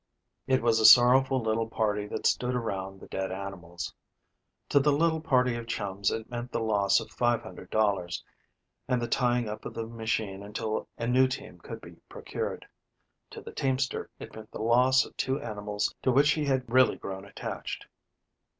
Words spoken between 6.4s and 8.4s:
the loss of $500